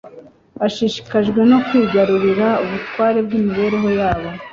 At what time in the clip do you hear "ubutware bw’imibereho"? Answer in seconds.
2.63-3.89